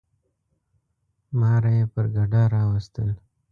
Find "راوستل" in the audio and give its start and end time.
2.55-3.09